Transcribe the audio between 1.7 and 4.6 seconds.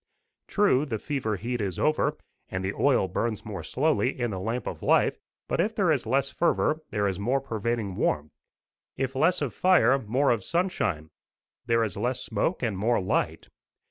over, and the oil burns more slowly in the